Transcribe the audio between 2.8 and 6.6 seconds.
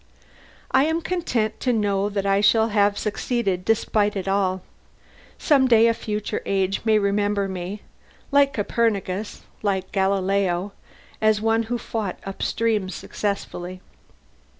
succeeded despite it all. Some day a future